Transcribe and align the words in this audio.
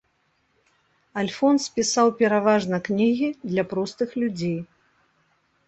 Альфонс 1.23 1.67
пісаў 1.75 2.07
пераважна 2.23 2.81
кнігі 2.89 3.29
для 3.53 3.69
простых 3.77 4.19
людзей. 4.25 4.59